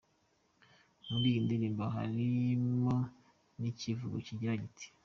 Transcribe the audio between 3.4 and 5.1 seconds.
n’icyivugo kigira kiti:.